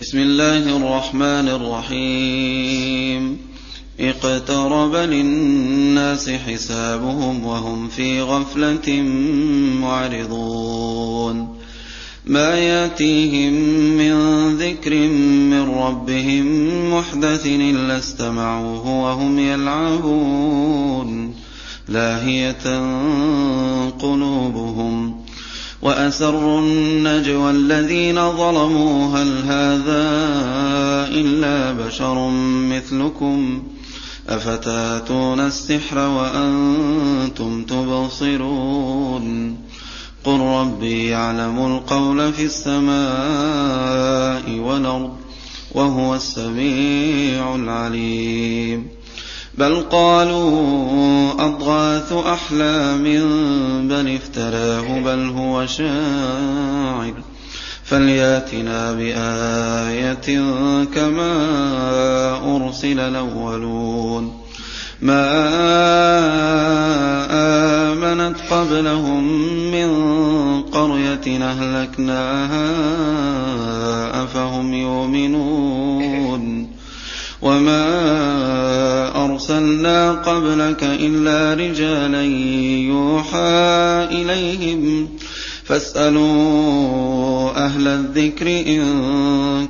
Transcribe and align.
بسم 0.00 0.18
الله 0.18 0.76
الرحمن 0.76 1.48
الرحيم. 1.48 3.38
اقترب 4.00 4.94
للناس 4.94 6.30
حسابهم 6.30 7.46
وهم 7.46 7.88
في 7.88 8.22
غفلة 8.22 9.02
معرضون. 9.80 11.56
ما 12.26 12.58
يأتيهم 12.58 13.52
من 13.98 14.14
ذكر 14.56 14.94
من 15.50 15.70
ربهم 15.70 16.46
محدث 16.94 17.46
إلا 17.46 17.98
استمعوه 17.98 19.02
وهم 19.02 19.38
يلعبون. 19.38 21.34
لاهية 21.88 22.80
قلوبهم. 23.88 25.19
وأسروا 25.82 26.60
النجوى 26.60 27.50
الذين 27.50 28.32
ظلموا. 28.32 29.18
هل 29.18 29.38
هذا 29.44 30.04
إلا 31.08 31.72
بشر 31.72 32.30
مثلكم؟ 32.70 33.62
أفتأتون 34.28 35.40
السحر 35.40 35.98
وأنتم 35.98 37.64
تبصرون؟ 37.64 39.56
قل 40.24 40.40
ربي 40.40 41.06
يعلم 41.06 41.76
القول 41.76 42.32
في 42.32 42.44
السماء 42.44 42.90
والأرض 44.58 45.16
وهو 45.72 46.14
السميع 46.14 47.54
العليم. 47.54 48.99
بل 49.60 49.80
قالوا 49.80 51.32
أضغاث 51.32 52.12
أحلام 52.12 53.02
بل 53.88 54.14
افتراه 54.14 55.00
بل 55.00 55.32
هو 55.36 55.66
شاعر 55.66 57.14
فلياتنا 57.84 58.92
بآية 58.92 60.40
كما 60.94 61.36
أرسل 62.56 63.00
الأولون 63.00 64.40
ما 65.02 65.26
آمنت 67.30 68.36
قبلهم 68.50 69.22
من 69.72 69.90
قرية 70.62 71.44
أهلكناها 71.44 72.70
أفهم 74.24 74.74
يؤمنون 74.74 76.69
وما 77.42 79.24
أرسلنا 79.24 80.12
قبلك 80.12 80.82
إلا 80.82 81.54
رجالا 81.54 82.22
يوحى 82.92 84.08
إليهم 84.10 85.08
فاسألوا 85.64 87.50
أهل 87.66 87.88
الذكر 87.88 88.46
إن 88.46 88.82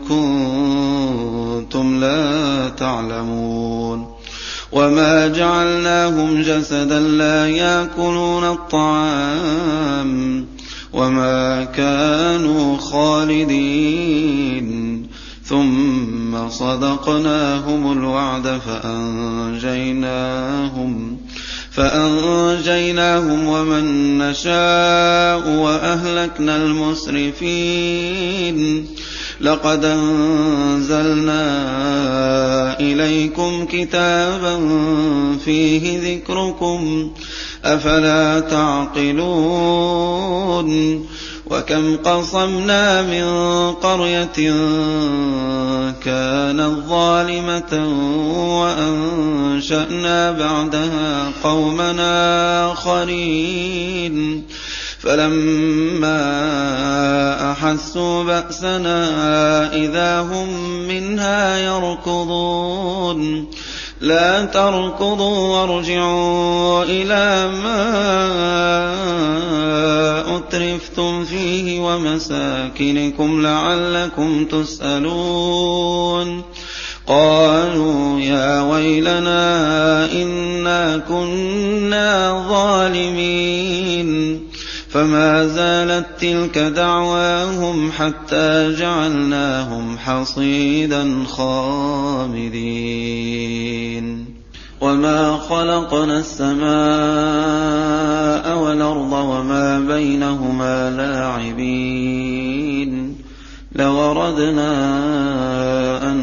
كنتم 0.09 2.01
لا 2.01 2.69
تعلمون 2.69 4.07
وما 4.73 5.29
جعلناهم 5.29 6.43
جسدا 6.43 7.01
لا 7.01 7.49
ياكلون 7.49 8.45
الطعام 8.45 10.11
وما 10.93 11.65
كانوا 11.65 12.77
خالدين 12.77 14.71
ثم 15.51 16.49
صدقناهم 16.49 17.93
الوعد 17.93 18.61
فأنجيناهم 18.67 20.01
فأنجيناهم 21.71 23.47
ومن 23.47 24.19
نشاء 24.19 25.49
وأهلكنا 25.49 26.57
المسرفين 26.57 28.07
لقد 29.41 29.85
أنزلنا 29.85 31.41
إليكم 32.81 33.67
كتابا 33.73 34.59
فيه 35.45 36.15
ذكركم 36.15 37.11
أفلا 37.65 38.41
تعقلون 38.41 39.91
وكم 41.51 41.97
قصمنا 41.97 43.03
من 43.03 43.25
قرية 43.73 44.39
كانت 46.05 46.77
ظالمة 46.89 47.73
وأنشأنا 48.61 50.33
بعدها 50.33 51.33
قومنا 51.45 52.73
آخرين. 52.73 54.45
فلما 55.01 56.21
أحسوا 57.53 58.25
بأسنا 58.25 59.75
إذا 59.75 60.21
هم 60.21 60.49
منها 60.89 61.59
يركضون. 61.59 63.47
لا 64.01 64.45
تركضوا 64.45 65.57
وارجعوا 65.57 66.85
إلى 66.85 67.51
ما 67.63 67.81
أترفتم 70.37 71.25
فيه 71.25 71.81
ومساكنكم 71.81 73.43
لعلكم 73.43 74.45
تسألون. 74.45 76.43
قالوا 77.07 78.21
يا 78.21 78.63
ويلنا 78.63 80.13
إنا 80.13 80.99
كنا 81.09 82.47
ظالمين. 82.49 84.11
فما 84.93 85.47
زالت 85.47 86.07
تلك 86.21 86.59
دعواهم 86.59 87.93
حتى 87.93 88.75
جعلناهم 88.79 89.99
حصيدا 89.99 91.25
خامدين. 91.25 92.51
وما 94.81 95.37
خلقنا 95.37 96.19
السماء 96.19 96.61
والأرض 98.59 99.13
وما 99.13 99.81
بينهما 99.81 100.91
لاعبين. 100.91 102.51
لو 103.75 104.11
اردنا 104.11 104.73
أن 106.11 106.19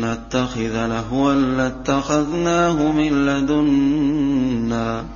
نتخذ 0.00 0.86
لهوا 0.86 1.34
لاتخذناه 1.34 2.92
من 2.92 3.26
لدنا. 3.26 5.15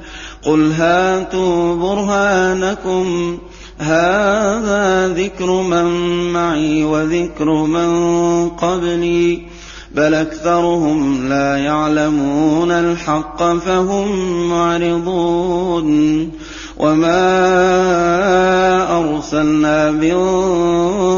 قل 0.45 0.71
هاتوا 0.71 1.75
برهانكم 1.75 3.37
هذا 3.77 5.07
ذكر 5.07 5.61
من 5.61 5.85
معي 6.33 6.83
وذكر 6.83 7.49
من 7.49 8.49
قبلي 8.49 9.41
بل 9.95 10.13
أكثرهم 10.13 11.29
لا 11.29 11.57
يعلمون 11.57 12.71
الحق 12.71 13.43
فهم 13.43 14.09
معرضون 14.49 16.29
وما 16.77 17.21
أرسلنا 18.99 19.91
من 19.91 20.15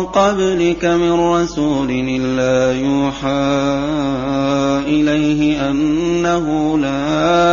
قبلك 0.06 0.86
من 0.86 1.12
رسول 1.12 1.88
إلا 1.90 2.80
يوحى 2.80 3.64
إليه 4.88 5.70
أنه 5.70 6.78
لا 6.78 7.53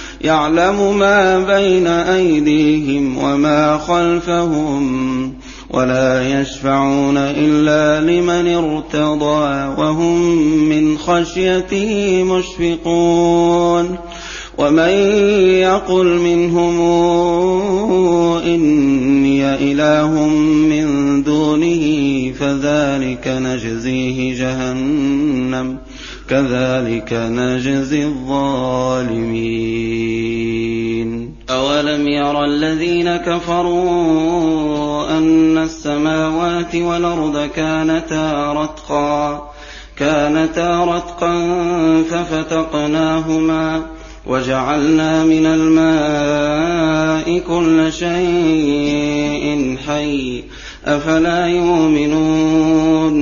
يعلم 0.23 0.97
ما 0.99 1.39
بين 1.39 1.87
أيديهم 1.87 3.17
وما 3.17 3.77
خلفهم 3.77 5.33
ولا 5.69 6.41
يشفعون 6.41 7.17
إلا 7.17 8.11
لمن 8.11 8.47
ارتضى 8.47 9.81
وهم 9.81 10.21
من 10.69 10.97
خشيته 10.97 12.23
مشفقون 12.23 13.97
ومن 14.57 14.89
يقل 15.59 16.05
منهم 16.05 16.81
إني 18.45 19.71
إله 19.71 20.27
من 20.69 21.23
دونه 21.23 21.83
فذلك 22.39 23.27
نجزيه 23.27 24.39
جهنم 24.39 25.77
كذلك 26.31 27.13
نجزي 27.13 28.05
الظالمين. 28.05 29.71
أولم 31.49 32.07
ير 32.07 32.45
الذين 32.45 33.17
كفروا 33.17 35.17
أن 35.17 35.57
السماوات 35.57 36.75
والأرض 36.75 37.49
كانتا 37.55 38.53
رتقا 38.53 39.51
كانتا 39.97 40.85
رتقا 40.85 41.33
ففتقناهما 42.11 43.81
وجعلنا 44.27 45.23
من 45.23 45.45
الماء 45.45 47.39
كل 47.39 47.93
شيء 47.93 49.77
حي 49.87 50.43
أفلا 50.85 51.47
يؤمنون؟ 51.47 53.21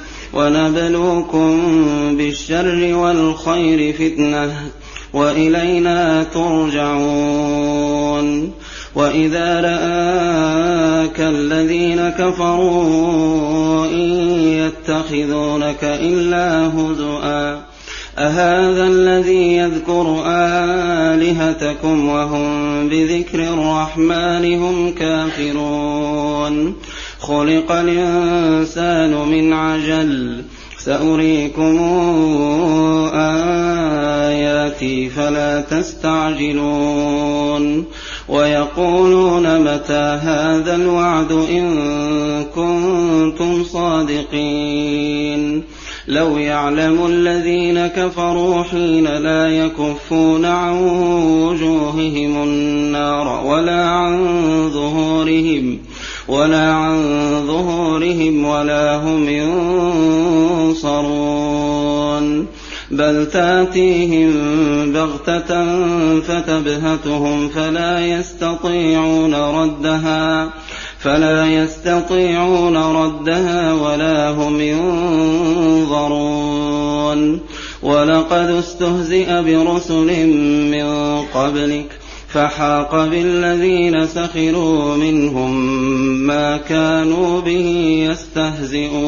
ونبلوكم 0.33 1.57
بالشر 2.17 2.95
والخير 2.95 3.93
فتنة 3.93 4.53
وإلينا 5.13 6.23
ترجعون 6.23 7.81
وإذا 8.95 9.61
رآك 9.61 11.19
الذين 11.19 12.09
كفروا 12.09 13.85
إن 13.85 14.09
يتخذونك 14.43 15.83
إلا 15.83 16.67
هزؤا 16.67 17.71
أهذا 18.17 18.83
الذي 18.83 19.57
يذكر 19.57 20.23
آلهتكم 20.27 22.09
وهم 22.09 22.89
بذكر 22.89 23.39
الرحمن 23.43 24.61
هم 24.61 24.93
كافرون 24.93 26.75
خلق 27.21 27.71
الإنسان 27.71 29.29
من 29.29 29.53
عجل. 29.53 30.43
سأريكم 30.85 31.79
آياتي 34.25 35.09
فلا 35.09 35.61
تستعجلون. 35.61 37.01
ويقولون 38.29 39.61
متى 39.61 40.19
هذا 40.23 40.75
الوعد 40.75 41.31
إن 41.31 42.45
كنتم 42.55 43.63
صادقين. 43.63 45.63
لو 46.07 46.37
يعلم 46.37 47.05
الذين 47.05 47.87
كفروا 47.87 48.63
حين 48.63 49.03
لا 49.03 49.47
يكفون 49.47 50.45
عن 50.45 50.73
وجوههم 51.43 52.43
النار 52.43 53.45
ولا 53.45 53.85
عن 53.85 54.25
ظهورهم 54.73 55.79
ولا 56.27 56.73
عن 56.73 56.97
ظهورهم 57.47 58.45
ولا 58.45 58.95
هم 58.95 59.29
ينصرون. 60.79 62.47
بل 62.91 63.27
تأتيهم 63.33 64.31
بغتة 64.93 65.65
فتبهتهم 66.19 67.49
فلا 67.49 68.05
يستطيعون 68.05 69.35
ردها 69.35 70.49
فلا 70.99 71.45
يستطيعون 71.45 72.77
ردها 72.77 73.73
ولا 73.73 74.29
هم 74.29 74.61
ينظرون. 74.61 76.31
ولقد 77.83 78.49
استهزئ 78.49 79.41
برسل 79.41 80.27
من 80.71 81.21
قبلك 81.33 82.00
فحاق 82.33 83.05
بالذين 83.05 84.07
سخروا 84.07 84.95
منهم 84.95 85.53
ما 86.27 86.57
كانوا 86.57 87.41
به 87.41 87.65
يستهزئون. 88.11 89.01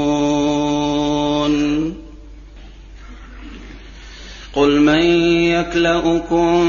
قل 4.56 4.82
من 4.82 5.04
يكلؤكم 5.44 6.66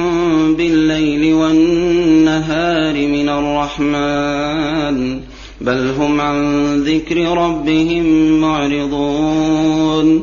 بالليل 0.56 1.34
والنهار 1.34 2.94
من 2.94 3.28
الرحمن 3.28 5.20
بل 5.60 5.88
هم 5.98 6.20
عن 6.20 6.76
ذكر 6.82 7.16
ربهم 7.16 8.04
معرضون. 8.40 10.22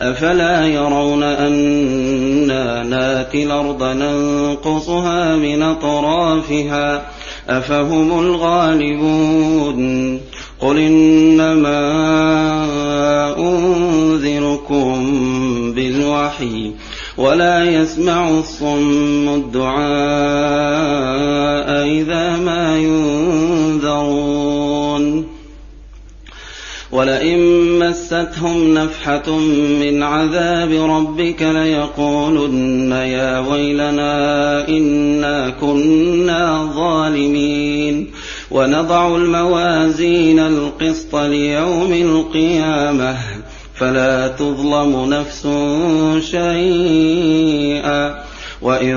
أفلا 0.00 0.66
يرون 0.66 1.22
أنا 1.22 2.82
ناتي 2.82 3.42
الأرض 3.42 3.82
ننقصها 3.82 5.36
من 5.36 5.62
أطرافها 5.62 7.06
أفهم 7.48 8.18
الغالبون 8.18 9.76
قل 10.60 10.78
إنما 10.78 11.80
أنذركم 13.38 14.96
بالوحي 15.72 16.72
ولا 17.18 17.64
يسمع 17.64 18.28
الصم 18.28 19.28
الدعاء 19.34 19.76
إذا 21.86 22.36
ما 22.36 22.78
ينذرون 22.78 24.35
ولئن 26.96 27.38
مستهم 27.78 28.74
نفحة 28.74 29.38
من 29.80 30.02
عذاب 30.02 30.72
ربك 30.72 31.42
ليقولن 31.42 32.92
يا 32.92 33.38
ويلنا 33.38 34.68
إنا 34.68 35.50
كنا 35.50 36.70
ظالمين 36.76 38.10
ونضع 38.50 39.16
الموازين 39.16 40.38
القسط 40.38 41.16
ليوم 41.16 41.92
القيامة 41.92 43.16
فلا 43.74 44.28
تظلم 44.28 45.14
نفس 45.14 45.48
شيئا 46.30 48.14
وإن 48.62 48.96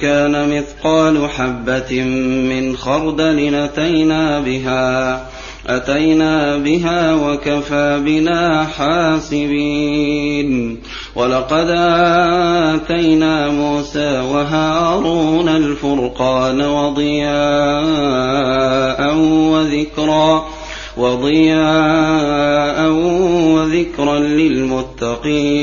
كان 0.00 0.58
مثقال 0.58 1.28
حبة 1.30 2.02
من 2.50 2.76
خردل 2.76 3.54
أتينا 3.54 4.40
بها 4.40 5.31
أتينا 5.66 6.58
بها 6.58 7.14
وكفى 7.14 8.00
بنا 8.04 8.64
حاسبين. 8.64 10.02
ولقد 11.14 11.66
آتينا 12.74 13.48
موسى 13.48 14.20
وهارون 14.20 15.48
الفرقان 15.48 16.60
وضياء 16.60 17.32
وذكرا 19.52 20.48
وضياء 20.96 22.90
وذكرا 23.54 24.18
للمتقين. 24.18 25.62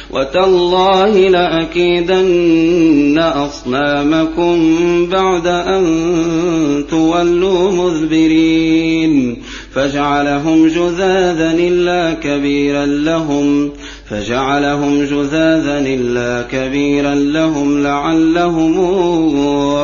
وتالله 0.13 1.29
لأكيدن 1.29 3.19
أصنامكم 3.19 4.57
بعد 5.11 5.47
أن 5.47 5.83
تولوا 6.89 7.71
مذبرين 7.71 9.41
فجعلهم 9.73 10.67
جذاذا 10.67 11.51
إلا 11.51 12.13
كبيرا 12.13 12.85
لهم 12.85 13.71
فجعلهم 14.09 15.03
جذاذا 15.03 15.79
إلا 15.79 16.47
كبيرا 16.51 17.15
لهم 17.15 17.83
لعلهم 17.83 18.73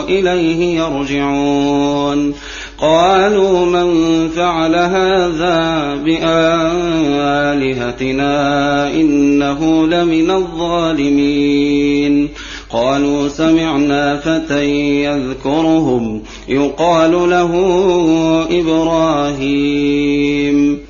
إليه 0.09 0.79
يرجعون 0.79 2.33
قالوا 2.81 3.65
من 3.65 4.29
فعل 4.29 4.75
هذا 4.75 5.95
بآلهتنا 6.05 8.33
إنه 8.93 9.87
لمن 9.87 10.31
الظالمين. 10.31 12.29
قالوا 12.69 13.27
سمعنا 13.27 14.17
فتى 14.17 14.65
يذكرهم 15.03 16.21
يقال 16.49 17.11
له 17.11 17.51
إبراهيم. 18.51 20.07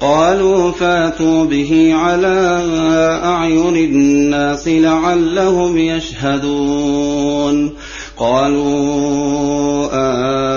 قالوا 0.02 0.72
فاتوا 0.72 1.46
به 1.46 1.94
على 1.94 2.62
أعين 3.24 3.76
الناس 3.76 4.68
لعلهم 4.68 5.78
يشهدون. 5.78 7.74
قالوا 8.18 9.90
أنت 9.94 10.57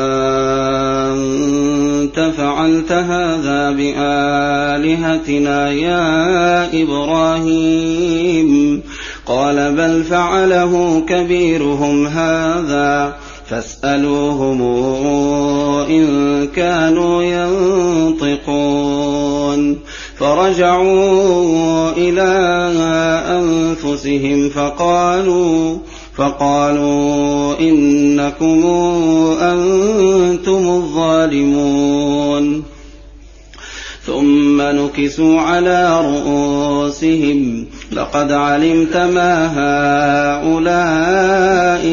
فعلت 2.70 2.92
هذا 2.92 3.70
بآلهتنا 3.70 5.70
يا 5.70 6.82
إبراهيم. 6.82 8.82
قال 9.26 9.72
بل 9.72 10.04
فعله 10.04 11.02
كبيرهم 11.08 12.06
هذا 12.06 13.16
فاسألوهم 13.48 14.62
إن 15.90 16.46
كانوا 16.46 17.22
ينطقون. 18.22 19.78
فرجعوا 20.18 21.90
إلى 21.90 22.30
أنفسهم 23.40 24.48
فقالوا 24.48 25.78
فقالوا 26.20 27.60
إنكم 27.60 28.66
أنتم 29.40 30.68
الظالمون. 30.68 32.62
ثم 34.06 34.62
نكسوا 34.62 35.40
على 35.40 36.00
رؤوسهم. 36.00 37.66
لقد 37.92 38.32
علمت 38.32 38.96
ما 38.96 39.46
هؤلاء 40.44 41.86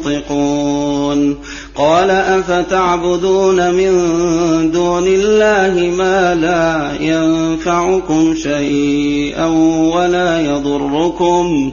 ينطقون. 0.00 1.36
قال 1.76 2.10
أفتعبدون 2.10 3.70
من 3.74 3.90
دون 4.70 5.04
الله 5.06 5.90
ما 5.96 6.34
لا 6.34 6.92
ينفعكم 7.00 8.34
شيئا 8.34 9.46
ولا 9.94 10.40
يضركم؟ 10.40 11.72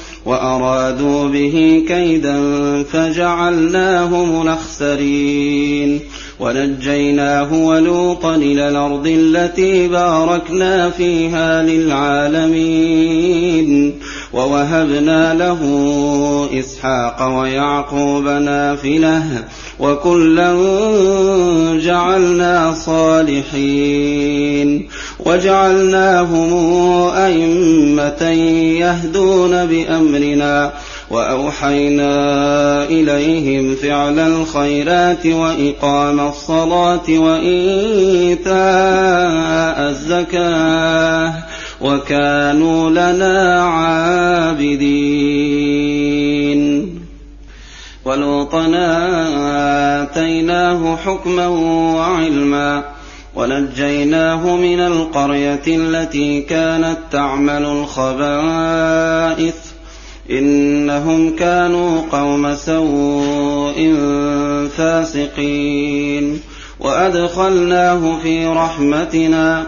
وأرادوا 0.25 1.27
به 1.27 1.83
كيدا 1.87 2.39
فجعلناهم 2.83 4.41
الأخسرين. 4.41 5.99
ونجيناه 6.39 7.53
ولوطا 7.53 8.35
إلى 8.35 8.69
الأرض 8.69 9.07
التي 9.07 9.87
باركنا 9.87 10.89
فيها 10.89 11.63
للعالمين. 11.63 13.00
ووهبنا 14.33 15.33
له 15.33 15.59
إسحاق 16.59 17.39
ويعقوب 17.39 18.27
نافلة 18.27 19.23
وكلا 19.79 20.53
جعلنا 21.77 22.73
صالحين 22.85 24.01
وجعلناهم 25.19 26.53
أئمة 27.15 28.23
يهدون 28.79 29.65
بأمرنا 29.65 30.71
وأوحينا 31.11 32.13
إليهم 32.83 33.75
فعل 33.75 34.19
الخيرات 34.19 35.25
وإقام 35.25 36.19
الصلاة 36.19 37.09
وإيتاء 37.09 38.51
الزكاة 39.89 41.40
وكانوا 41.81 42.89
لنا 42.89 43.63
عابدين. 43.63 45.01
ولوطا 48.05 48.71
آتيناه 50.01 50.95
حكما 50.95 51.47
وعلما 51.95 52.83
ونجيناه 53.35 54.55
من 54.55 54.79
القرية 54.79 55.61
التي 55.67 56.41
كانت 56.41 56.97
تعمل 57.11 57.65
الخبائث. 57.65 59.55
إنهم 60.31 61.35
كانوا 61.35 62.01
قوم 62.11 62.55
سوء 62.55 63.95
فاسقين. 64.77 66.39
وأدخلناه 66.79 68.19
في 68.23 68.47
رحمتنا 68.47 69.67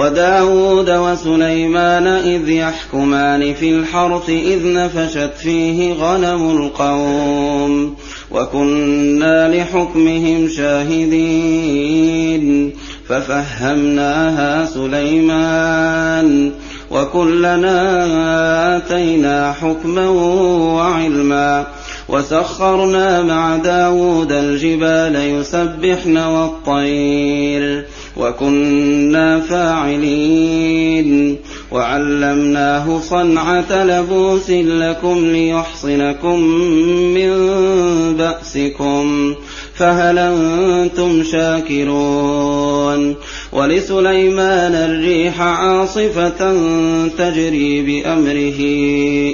وداود 0.00 0.90
وسليمان 0.90 2.06
إذ 2.06 2.48
يحكمان 2.48 3.54
في 3.54 3.70
الحرث 3.70 4.28
إذ 4.28 4.72
نفشت 4.72 5.30
فيه 5.38 5.92
غنم 5.92 6.56
القوم 6.56 7.96
وكنا 8.30 9.56
لحكمهم 9.56 10.48
شاهدين 10.48 12.00
ففهمناها 13.08 14.64
سليمان 14.66 16.52
وكلنا 16.90 18.76
آتينا 18.76 19.52
حكما 19.52 20.08
وعلما 20.08 21.66
وسخرنا 22.08 23.22
مع 23.22 23.56
داود 23.56 24.32
الجبال 24.32 25.16
يسبحن 25.16 26.16
والطير 26.16 27.86
وكنا 28.20 29.40
فاعلين. 29.40 31.36
وعلمناه 31.72 33.00
صنعة 33.00 33.84
لبوس 33.84 34.50
لكم 34.50 35.26
ليحصنكم 35.26 36.40
من 37.14 37.30
بأسكم 38.16 39.34
فهل 39.74 40.18
أنتم 40.18 41.22
شاكرون؟ 41.22 43.14
ولسليمان 43.52 44.74
الريح 44.74 45.40
عاصفة 45.40 46.52
تجري 47.18 47.82
بأمره 47.82 48.60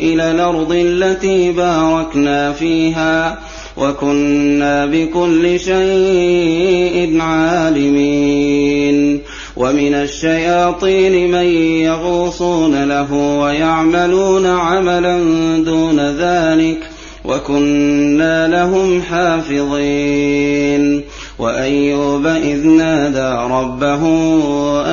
إلى 0.02 0.31
الأرض 0.31 0.73
التي 0.73 1.53
باركنا 1.53 2.53
فيها. 2.53 3.38
وكنا 3.77 4.87
بكل 4.87 5.61
شيء 5.61 7.21
عالمين. 7.21 9.21
ومن 9.57 9.95
الشياطين 9.95 11.31
من 11.31 11.47
يغوصون 11.83 12.85
له 12.85 13.12
ويعملون 13.12 14.47
عملا 14.47 15.19
دون 15.65 16.01
ذلك 16.01 16.79
وكنا 17.25 18.49
لهم 18.49 19.03
حافظين. 19.03 21.03
وأيوب 21.39 22.27
إذ 22.27 22.67
نادى 22.67 23.53
ربه 23.53 24.03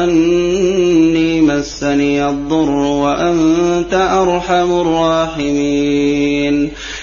أني 0.03 1.41
مسني 1.41 2.29
الضر 2.29 2.69
وأنت 2.69 3.93
أرحم 3.93 4.81
الراحمين. 4.81 6.71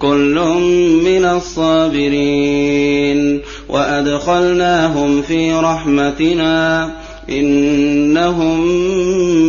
كل 0.00 0.34
من 1.04 1.24
الصابرين 1.24 2.80
وأدخلناهم 3.68 5.22
في 5.22 5.52
رحمتنا 5.52 6.90
إنهم 7.30 8.66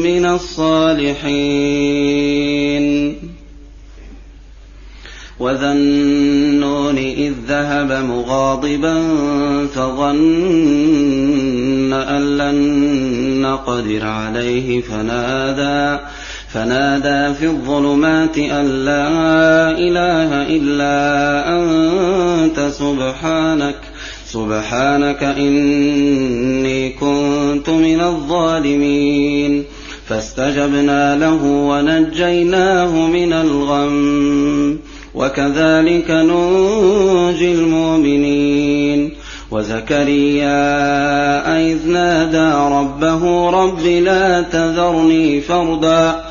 من 0.03 0.25
الصالحين. 0.25 1.71
وذا 5.39 5.71
النون 5.71 6.97
إذ 6.97 7.33
ذهب 7.47 7.91
مغاضبا 7.91 9.03
فظن 9.67 10.81
أن 11.93 12.37
لن 12.37 12.81
نقدر 13.41 14.05
عليه 14.05 14.81
فنادى 14.81 16.03
فنادى 16.53 17.33
في 17.33 17.45
الظلمات 17.45 18.37
أن 18.37 18.85
لا 18.85 19.07
إله 19.71 20.47
إلا 20.47 20.95
أنت 21.59 22.59
سبحانك 22.59 23.75
سبحانك 24.25 25.23
إني 25.23 26.89
كنت 26.89 27.69
من 27.69 28.01
الظالمين. 28.01 29.63
فاستجبنا 30.07 31.17
له 31.17 31.43
ونجيناه 31.43 33.07
من 33.07 33.33
الغم 33.33 34.79
وكذلك 35.15 36.11
ننجي 36.11 37.51
المؤمنين. 37.51 39.11
وزكريا 39.51 40.51
إذ 41.71 41.87
نادى 41.87 42.75
ربه 42.75 43.49
رب 43.49 43.85
لا 43.85 44.41
تذرني 44.41 45.41
فردا 45.41 46.30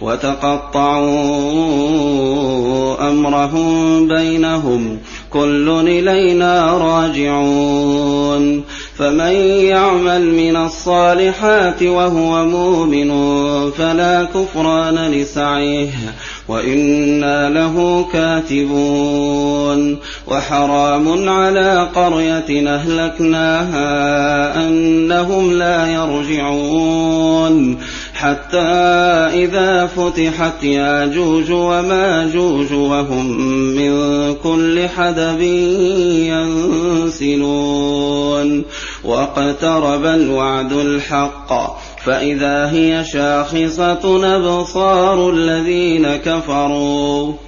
وتقطعوا 0.00 1.08
أمرهم 3.10 4.08
بينهم 4.08 4.98
كل 5.30 5.84
إلينا 5.88 6.78
راجعون 6.78 8.64
فمن 8.96 9.32
يعمل 9.66 10.34
من 10.34 10.56
الصالحات 10.56 11.82
وهو 11.82 12.44
مؤمن 12.46 13.10
فلا 13.70 14.24
كفران 14.24 15.10
لسعيه 15.10 15.90
وإنا 16.48 17.50
له 17.50 18.06
كاتبون 18.12 19.98
وحرام 20.26 21.28
على 21.28 21.88
قرية 21.94 22.74
أهلكناها 22.74 23.88
أنهم 24.68 25.52
لا 25.52 25.86
يرجعون 25.86 27.78
حتى 28.18 28.58
إذا 29.44 29.86
فتحت 29.86 30.62
ياجوج 30.62 31.50
وماجوج 31.50 32.72
وهم 32.72 33.40
من 33.76 34.34
كل 34.34 34.88
حدب 34.88 35.40
ينسلون. 37.12 38.64
واقترب 39.04 40.04
الوعد 40.04 40.72
الحق 40.72 41.78
فإذا 42.04 42.70
هي 42.70 43.04
شاخصة 43.04 44.36
أبصار 44.36 45.30
الذين 45.30 46.16
كفروا. 46.16 47.47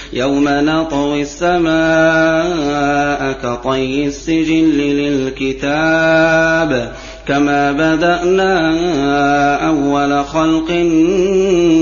يوم 0.13 0.45
نطوي 0.47 1.21
السماء 1.21 3.31
كطي 3.31 4.05
السجل 4.05 4.77
للكتاب 4.77 6.91
كما 7.27 7.71
بدأنا 7.71 9.67
أول 9.67 10.25
خلق 10.25 10.71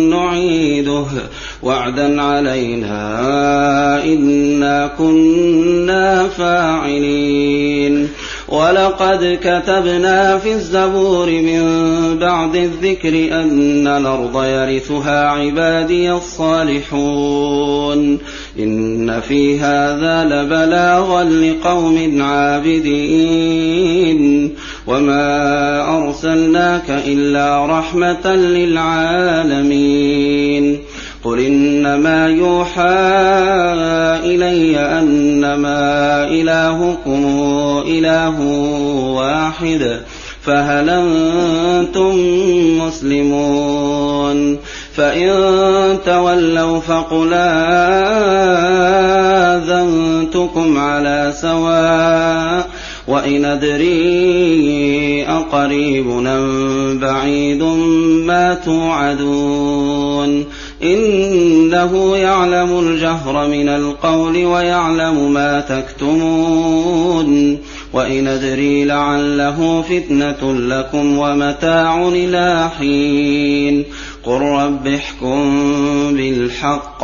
نعيده. 0.09 1.05
وعدا 1.63 2.21
علينا 2.21 4.03
إنا 4.03 4.87
كنا 4.97 6.27
فاعلين. 6.27 8.09
ولقد 8.51 9.39
كتبنا 9.43 10.37
في 10.37 10.53
الزبور 10.53 11.31
من 11.31 11.63
بعد 12.19 12.55
الذكر 12.55 13.41
أن 13.41 13.87
الأرض 13.87 14.43
يرثها 14.43 15.29
عبادي 15.29 16.11
الصالحون. 16.11 17.59
إن 18.59 19.21
في 19.21 19.59
هذا 19.59 20.23
لبلاغا 20.23 21.23
لقوم 21.23 22.21
عابدين. 22.21 23.69
وما 24.87 25.97
أرسلناك 25.97 26.89
إلا 26.89 27.65
رحمة 27.65 28.35
للعالمين. 28.35 29.59
قل 31.23 31.39
إنما 31.39 32.27
يوحى 32.27 32.81
إلي 34.23 34.79
أنما 34.79 36.23
إلهكم 36.27 37.25
إله 37.87 38.41
واحد 39.15 39.99
فهل 40.41 40.89
أنتم 40.89 42.15
مسلمون 42.79 44.57
فإن 44.93 45.29
تولوا 46.05 46.79
فقل 46.79 47.33
آذنتكم 49.53 50.77
على 50.77 51.33
سواء 51.41 52.69
وإن 53.07 53.45
أدري 53.45 55.25
أقريب 55.27 56.07
بعيد 57.01 57.63
ما 58.25 58.53
توعدون 58.65 60.45
إنه 60.83 62.17
يعلم 62.17 62.79
الجهر 62.79 63.47
من 63.47 63.69
القول 63.69 64.45
ويعلم 64.45 65.33
ما 65.33 65.59
تكتمون 65.59 67.57
وإن 67.93 68.27
أدري 68.27 68.85
لعله 68.85 69.81
فتنة 69.81 70.53
لكم 70.53 71.17
ومتاع 71.17 72.07
إلى 72.07 72.69
حين 72.77 73.85
قل 74.23 74.41
رب 74.41 74.87
احكم 74.87 75.63
بالحق 76.13 77.03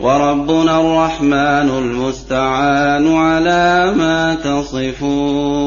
وربنا 0.00 0.80
الرحمن 0.80 1.70
المستعان 1.78 3.16
على 3.16 3.94
ما 3.96 4.34
تصفون 4.34 5.64